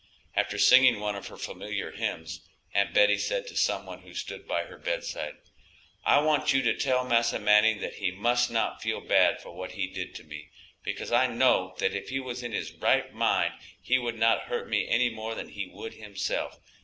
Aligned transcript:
After 0.35 0.57
singing 0.57 0.99
one 0.99 1.13
of 1.15 1.27
her 1.27 1.37
familiar 1.37 1.91
hymns, 1.91 2.41
Aunt 2.73 2.91
Betty 2.91 3.19
said 3.19 3.45
to 3.45 3.55
some 3.55 3.85
one 3.85 4.01
who 4.01 4.15
stood 4.15 4.47
by 4.47 4.63
her 4.63 4.79
bedside, 4.79 5.35
"I 6.03 6.17
want 6.21 6.53
you 6.53 6.63
to 6.63 6.75
tell 6.75 7.03
Massa 7.05 7.37
Manning 7.37 7.81
that 7.81 7.97
he 7.97 8.09
must 8.09 8.49
not 8.49 8.81
feel 8.81 8.99
bad 9.01 9.39
for 9.39 9.51
what 9.55 9.73
he 9.73 9.85
did 9.85 10.15
to 10.15 10.23
me, 10.23 10.49
because 10.81 11.11
I 11.11 11.27
know 11.27 11.75
that 11.77 11.93
if 11.93 12.09
he 12.09 12.19
was 12.19 12.41
in 12.41 12.51
his 12.51 12.73
right 12.73 13.13
mind 13.13 13.53
he 13.79 13.99
would 13.99 14.17
not 14.17 14.45
hurt 14.45 14.67
me 14.67 14.87
any 14.87 15.11
more 15.11 15.35
than 15.35 15.49
he 15.49 15.67
would 15.71 15.93
himself. 15.93 16.59